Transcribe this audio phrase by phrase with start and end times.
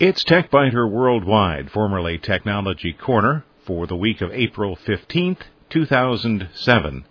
[0.00, 7.04] It's TechByter Worldwide, formerly Technology Corner, for the week of April 15th, 2007.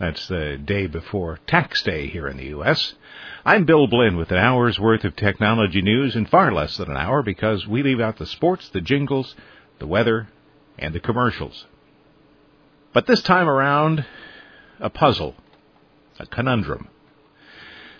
[0.00, 2.96] That's the day before tax day here in the U.S.
[3.44, 6.96] I'm Bill Blinn with an hour's worth of technology news in far less than an
[6.96, 9.36] hour because we leave out the sports, the jingles,
[9.78, 10.26] the weather,
[10.80, 11.64] and the commercials.
[12.92, 14.04] But this time around,
[14.80, 15.36] a puzzle,
[16.18, 16.88] a conundrum.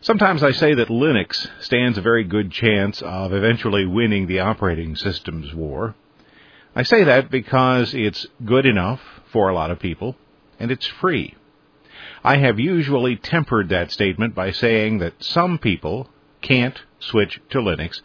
[0.07, 4.95] Sometimes I say that Linux stands a very good chance of eventually winning the operating
[4.95, 5.97] systems war.
[6.77, 9.01] I say that because it's good enough
[9.33, 10.15] for a lot of people
[10.61, 11.35] and it's free.
[12.23, 16.09] I have usually tempered that statement by saying that some people
[16.41, 18.01] can't switch to Linux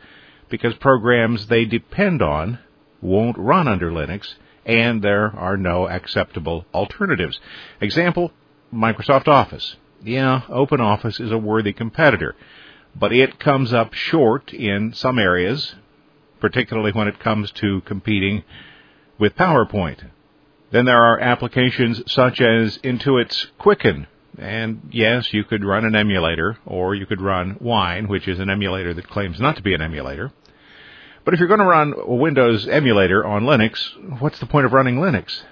[0.49, 2.57] because programs they depend on
[2.99, 4.33] won't run under Linux
[4.65, 7.39] and there are no acceptable alternatives.
[7.79, 8.31] Example,
[8.73, 12.35] Microsoft Office yeah, OpenOffice is a worthy competitor,
[12.95, 15.75] but it comes up short in some areas,
[16.39, 18.43] particularly when it comes to competing
[19.19, 20.09] with PowerPoint.
[20.71, 26.57] Then there are applications such as Intuit's Quicken, and yes, you could run an emulator,
[26.65, 29.81] or you could run Wine, which is an emulator that claims not to be an
[29.81, 30.31] emulator.
[31.23, 34.73] But if you're going to run a Windows emulator on Linux, what's the point of
[34.73, 35.43] running Linux?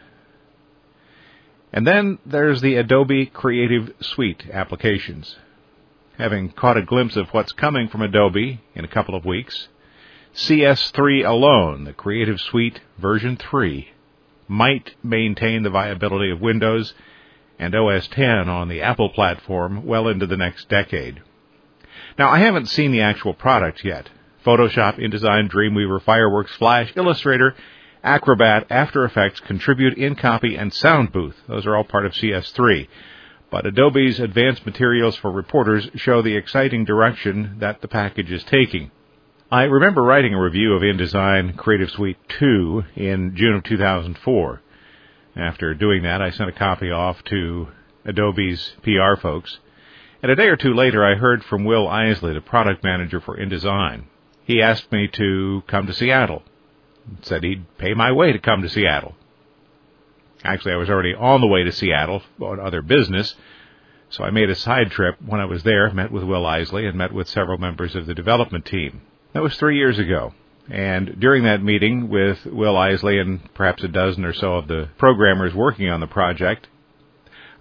[1.71, 5.37] And then there's the Adobe Creative Suite applications.
[6.17, 9.67] Having caught a glimpse of what's coming from Adobe in a couple of weeks,
[10.35, 13.89] CS3 alone, the Creative Suite version 3,
[14.47, 16.93] might maintain the viability of Windows
[17.59, 21.21] and OS 10 on the Apple platform well into the next decade.
[22.17, 24.09] Now, I haven't seen the actual product yet.
[24.45, 27.55] Photoshop, InDesign, Dreamweaver, Fireworks, Flash, Illustrator,
[28.03, 31.33] Acrobat, After Effects, Contribute, InCopy, and Soundbooth.
[31.47, 32.87] Those are all part of CS3.
[33.51, 38.91] But Adobe's advanced materials for reporters show the exciting direction that the package is taking.
[39.51, 44.61] I remember writing a review of InDesign Creative Suite 2 in June of 2004.
[45.35, 47.67] After doing that, I sent a copy off to
[48.05, 49.57] Adobe's PR folks.
[50.21, 53.37] And a day or two later, I heard from Will Eisley, the product manager for
[53.37, 54.03] InDesign.
[54.45, 56.43] He asked me to come to Seattle
[57.21, 59.15] said he'd pay my way to come to Seattle.
[60.43, 63.35] Actually, I was already on the way to Seattle on other business,
[64.09, 66.97] so I made a side trip when I was there, met with Will Eisley, and
[66.97, 69.01] met with several members of the development team.
[69.33, 70.33] That was three years ago.
[70.69, 74.89] And during that meeting with Will Eisley and perhaps a dozen or so of the
[74.97, 76.67] programmers working on the project,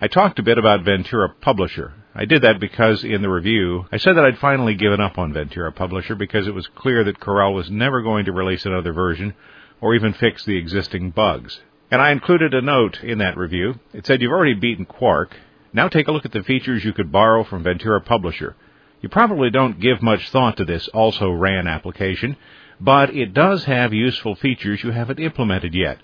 [0.00, 3.96] I talked a bit about Ventura Publisher, I did that because in the review, I
[3.96, 7.54] said that I'd finally given up on Ventura Publisher because it was clear that Corel
[7.54, 9.34] was never going to release another version
[9.80, 11.60] or even fix the existing bugs.
[11.92, 13.78] And I included a note in that review.
[13.92, 15.36] It said, You've already beaten Quark.
[15.72, 18.56] Now take a look at the features you could borrow from Ventura Publisher.
[19.00, 22.36] You probably don't give much thought to this also ran application,
[22.80, 25.98] but it does have useful features you haven't implemented yet.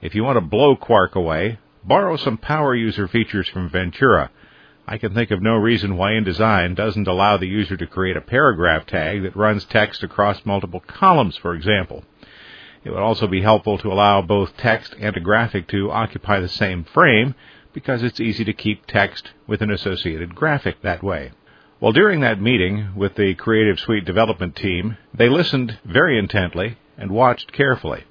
[0.00, 4.30] If you want to blow Quark away, borrow some power user features from Ventura.
[4.88, 8.20] I can think of no reason why InDesign doesn't allow the user to create a
[8.20, 12.04] paragraph tag that runs text across multiple columns, for example.
[12.84, 16.48] It would also be helpful to allow both text and a graphic to occupy the
[16.48, 17.34] same frame
[17.72, 21.32] because it's easy to keep text with an associated graphic that way.
[21.80, 27.10] Well, during that meeting with the Creative Suite development team, they listened very intently and
[27.10, 28.04] watched carefully.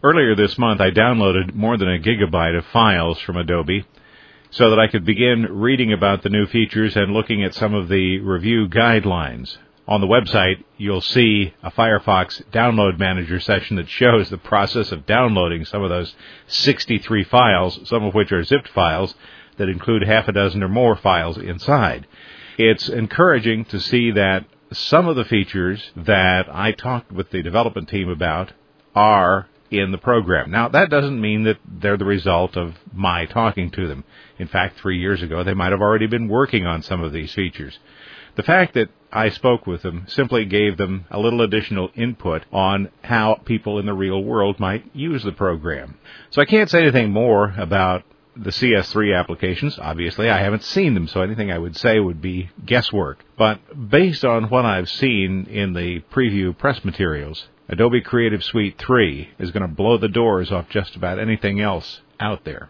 [0.00, 3.84] Earlier this month, I downloaded more than a gigabyte of files from Adobe
[4.54, 7.88] so that I could begin reading about the new features and looking at some of
[7.88, 9.56] the review guidelines.
[9.88, 15.06] On the website, you'll see a Firefox download manager section that shows the process of
[15.06, 16.14] downloading some of those
[16.46, 19.16] 63 files, some of which are zipped files
[19.56, 22.06] that include half a dozen or more files inside.
[22.56, 27.88] It's encouraging to see that some of the features that I talked with the development
[27.88, 28.52] team about
[28.94, 30.50] are in the program.
[30.50, 34.04] Now, that doesn't mean that they're the result of my talking to them.
[34.38, 37.32] In fact, three years ago, they might have already been working on some of these
[37.32, 37.78] features.
[38.36, 42.90] The fact that I spoke with them simply gave them a little additional input on
[43.02, 45.98] how people in the real world might use the program.
[46.30, 48.02] So I can't say anything more about
[48.36, 49.78] the CS3 applications.
[49.78, 53.24] Obviously, I haven't seen them, so anything I would say would be guesswork.
[53.38, 59.30] But based on what I've seen in the preview press materials, Adobe Creative Suite 3
[59.38, 62.68] is going to blow the doors off just about anything else out there.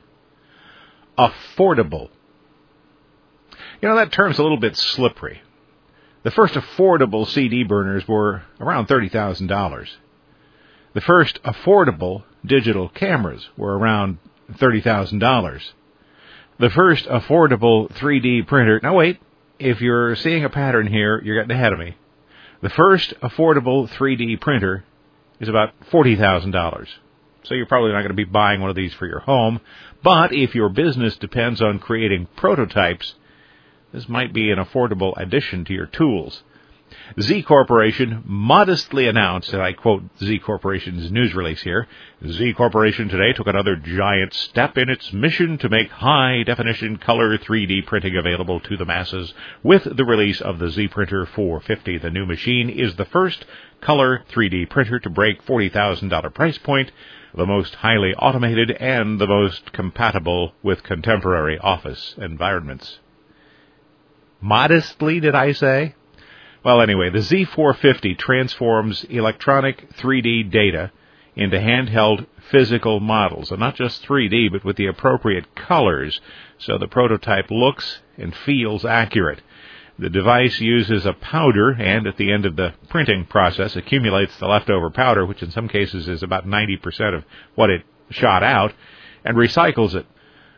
[1.18, 2.10] Affordable.
[3.82, 5.42] You know, that term's a little bit slippery.
[6.22, 9.88] The first affordable CD burners were around $30,000.
[10.94, 14.18] The first affordable digital cameras were around
[14.52, 15.72] $30,000.
[16.58, 18.80] The first affordable 3D printer.
[18.82, 19.20] Now, wait,
[19.58, 21.96] if you're seeing a pattern here, you're getting ahead of me.
[22.64, 24.84] The first affordable 3D printer
[25.38, 26.86] is about $40,000.
[27.42, 29.60] So you're probably not going to be buying one of these for your home.
[30.02, 33.16] But if your business depends on creating prototypes,
[33.92, 36.42] this might be an affordable addition to your tools.
[37.20, 41.86] Z Corporation modestly announced, and I quote Z Corporation's news release here,
[42.26, 47.38] Z Corporation today took another giant step in its mission to make high definition color
[47.38, 49.32] 3D printing available to the masses
[49.62, 51.98] with the release of the Z Printer 450.
[51.98, 53.44] The new machine is the first
[53.80, 56.90] color 3D printer to break $40,000 price point,
[57.34, 62.98] the most highly automated and the most compatible with contemporary office environments.
[64.40, 65.94] Modestly, did I say?
[66.64, 70.90] Well, anyway, the Z450 transforms electronic 3D data
[71.36, 76.22] into handheld physical models, and not just 3D, but with the appropriate colors,
[76.56, 79.42] so the prototype looks and feels accurate.
[79.98, 84.48] The device uses a powder and at the end of the printing process accumulates the
[84.48, 87.24] leftover powder, which in some cases is about 90% of
[87.56, 88.72] what it shot out,
[89.22, 90.06] and recycles it.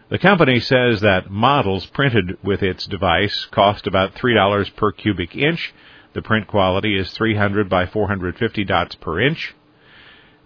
[0.09, 5.75] The company says that models printed with its device cost about $3 per cubic inch,
[6.17, 9.55] the print quality is 300 by 450 dots per inch.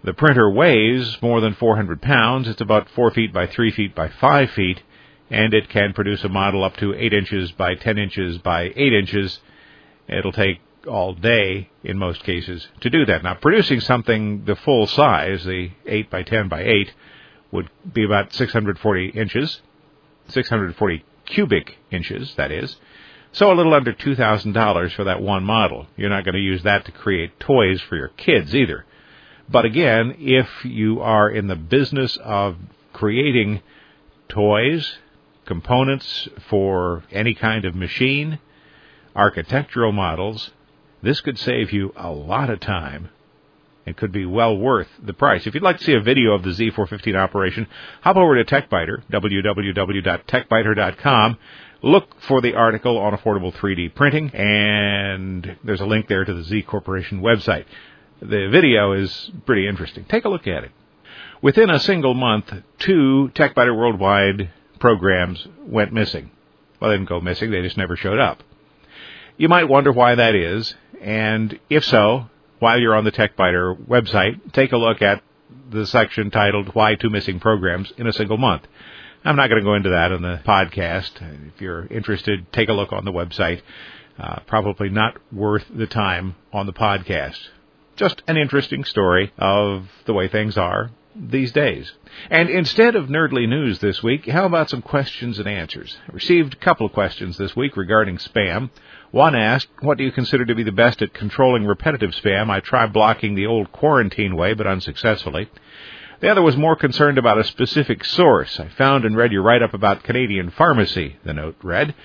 [0.03, 2.49] The printer weighs more than 400 pounds.
[2.49, 4.83] It's about 4 feet by 3 feet by 5 feet,
[5.29, 8.91] and it can produce a model up to 8 inches by 10 inches by 8
[8.91, 9.39] inches.
[10.09, 10.59] It'll take
[10.89, 13.23] all day in most cases to do that.
[13.23, 16.93] Now, producing something the full size, the 8 by 10 by 8,
[17.51, 19.61] would be about 640 inches,
[20.27, 22.75] 640 cubic inches, that is.
[23.33, 25.87] So a little under $2,000 for that one model.
[25.95, 28.85] You're not going to use that to create toys for your kids either.
[29.49, 32.57] But again, if you are in the business of
[32.93, 33.61] creating
[34.27, 34.97] toys,
[35.45, 38.39] components for any kind of machine,
[39.15, 40.51] architectural models,
[41.01, 43.09] this could save you a lot of time
[43.85, 45.47] and could be well worth the price.
[45.47, 47.67] If you'd like to see a video of the Z415 operation,
[48.01, 51.37] hop over to TechByter, www.techbyter.com.
[51.83, 56.43] Look for the article on affordable 3D printing, and there's a link there to the
[56.43, 57.65] Z Corporation website.
[58.19, 60.05] The video is pretty interesting.
[60.05, 60.71] Take a look at it.
[61.41, 66.29] Within a single month, two TechByter Worldwide programs went missing.
[66.79, 68.43] Well, they didn't go missing, they just never showed up.
[69.37, 72.29] You might wonder why that is, and if so,
[72.59, 75.23] while you're on the TechByter website, take a look at
[75.71, 78.67] the section titled Why Two Missing Programs in a Single Month.
[79.23, 81.11] I'm not going to go into that on the podcast.
[81.53, 83.61] If you're interested, take a look on the website.
[84.19, 87.37] Uh, probably not worth the time on the podcast.
[87.95, 91.91] Just an interesting story of the way things are these days.
[92.31, 95.97] And instead of nerdly news this week, how about some questions and answers?
[96.09, 98.71] I received a couple of questions this week regarding spam.
[99.11, 102.49] One asked, What do you consider to be the best at controlling repetitive spam?
[102.49, 105.49] I tried blocking the old quarantine way, but unsuccessfully.
[106.21, 108.59] The other was more concerned about a specific source.
[108.59, 111.95] I found and read your write up about Canadian Pharmacy, the note read.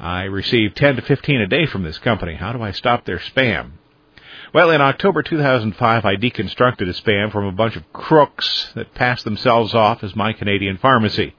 [0.00, 2.34] I receive 10 to 15 a day from this company.
[2.34, 3.72] How do I stop their spam?
[4.54, 9.24] Well, in October 2005, I deconstructed a spam from a bunch of crooks that passed
[9.24, 11.34] themselves off as my Canadian Pharmacy.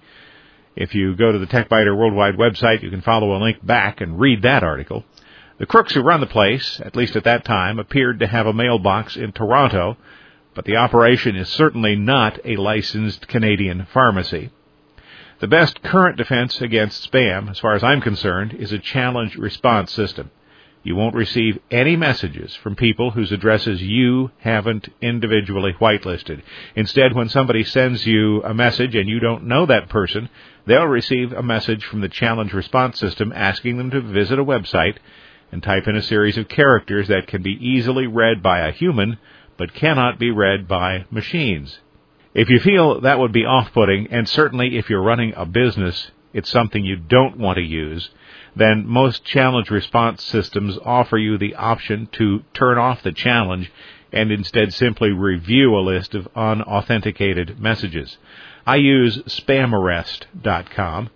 [0.75, 4.19] If you go to the TechByter Worldwide website, you can follow a link back and
[4.19, 5.03] read that article.
[5.57, 8.53] The crooks who run the place, at least at that time, appeared to have a
[8.53, 9.97] mailbox in Toronto
[10.59, 14.49] but the operation is certainly not a licensed Canadian pharmacy.
[15.39, 19.93] The best current defense against spam, as far as I'm concerned, is a challenge response
[19.93, 20.31] system.
[20.83, 26.41] You won't receive any messages from people whose addresses you haven't individually whitelisted.
[26.75, 30.27] Instead, when somebody sends you a message and you don't know that person,
[30.65, 34.97] they'll receive a message from the challenge response system asking them to visit a website
[35.53, 39.17] and type in a series of characters that can be easily read by a human
[39.59, 41.77] but cannot be read by machines.
[42.33, 46.49] If you feel that would be off-putting, and certainly if you're running a business, it's
[46.49, 48.09] something you don't want to use,
[48.55, 53.71] then most challenge response systems offer you the option to turn off the challenge
[54.11, 58.17] and instead simply review a list of unauthenticated messages.
[58.65, 61.09] I use spamarrest.com.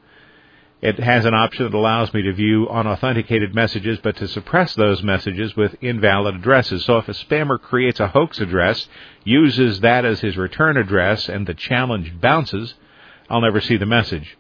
[0.84, 5.02] It has an option that allows me to view unauthenticated messages, but to suppress those
[5.02, 6.84] messages with invalid addresses.
[6.84, 8.90] So if a spammer creates a hoax address,
[9.24, 12.74] uses that as his return address, and the challenge bounces,
[13.30, 14.38] I'll never see the message.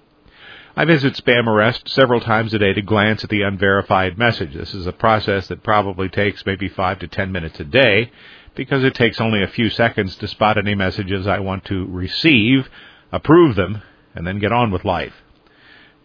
[0.75, 4.53] I visit Spam Arrest several times a day to glance at the unverified message.
[4.53, 8.11] This is a process that probably takes maybe five to ten minutes a day
[8.53, 12.67] because it takes only a few seconds to spot any messages I want to receive,
[13.13, 13.81] approve them,
[14.13, 15.22] and then get on with life.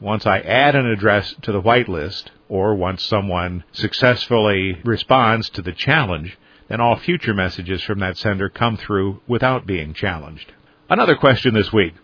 [0.00, 5.72] Once I add an address to the whitelist, or once someone successfully responds to the
[5.72, 6.38] challenge,
[6.68, 10.52] then all future messages from that sender come through without being challenged.
[10.88, 11.94] Another question this week.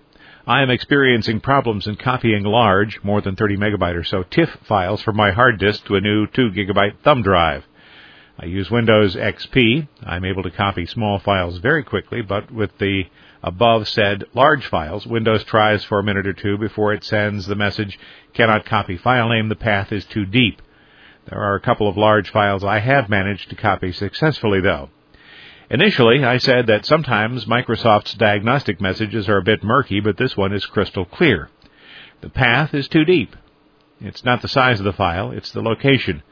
[0.46, 5.00] I am experiencing problems in copying large, more than 30 megabyte or so, TIFF files
[5.00, 7.64] from my hard disk to a new 2 gigabyte thumb drive.
[8.38, 9.86] I use Windows XP.
[10.02, 13.04] I'm able to copy small files very quickly, but with the
[13.44, 17.54] above said large files, Windows tries for a minute or two before it sends the
[17.54, 17.98] message,
[18.32, 20.60] cannot copy file name, the path is too deep.
[21.26, 24.90] There are a couple of large files I have managed to copy successfully though.
[25.70, 30.52] Initially, I said that sometimes Microsoft's diagnostic messages are a bit murky, but this one
[30.52, 31.50] is crystal clear.
[32.20, 33.36] The path is too deep.
[34.00, 36.22] It's not the size of the file, it's the location.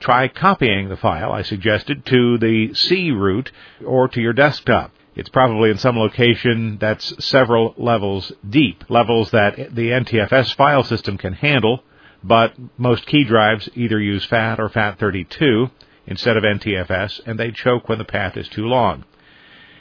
[0.00, 3.50] Try copying the file, I suggested, to the C root
[3.84, 4.92] or to your desktop.
[5.16, 11.16] It's probably in some location that's several levels deep, levels that the NTFS file system
[11.16, 11.84] can handle,
[12.22, 15.70] but most key drives either use FAT or FAT32,
[16.06, 19.04] instead of NTFS, and they choke when the path is too long.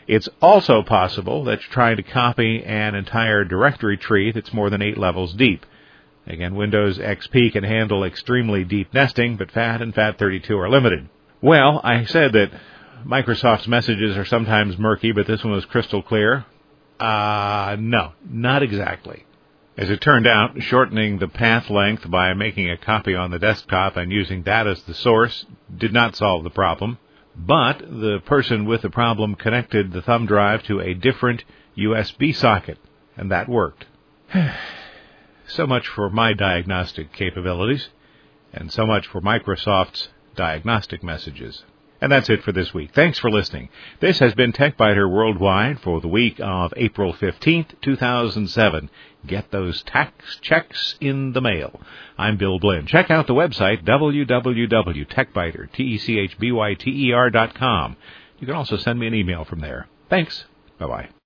[0.08, 4.82] It's also possible that you're trying to copy an entire directory tree that's more than
[4.82, 5.66] eight levels deep.
[6.26, 11.10] Again, Windows XP can handle extremely deep nesting, but FAT and FAT32 are limited.
[11.42, 12.52] Well, I said that
[13.06, 16.46] Microsoft's messages are sometimes murky, but this one was crystal clear.
[17.00, 19.26] Uh, no, not exactly.
[19.76, 23.98] As it turned out, shortening the path length by making a copy on the desktop
[23.98, 27.00] and using that as the source did not solve the problem,
[27.36, 31.44] but the person with the problem connected the thumb drive to a different
[31.78, 32.78] USB socket,
[33.18, 33.86] and that worked.
[35.48, 37.90] so much for my diagnostic capabilities,
[38.54, 41.64] and so much for Microsoft's diagnostic messages.
[42.02, 42.92] And that's it for this week.
[42.94, 43.70] Thanks for listening.
[44.02, 48.90] This has been TechByter Worldwide for the week of April 15th, 2007.
[49.26, 51.80] Get those tax checks in the mail.
[52.18, 52.88] I'm Bill Blinn.
[52.88, 57.96] Check out the website www.techbyter, T-E-C-H-B-Y-T-E-R dot com.
[58.40, 59.88] You can also send me an email from there.
[60.10, 60.44] Thanks.
[60.80, 61.14] Bye-bye.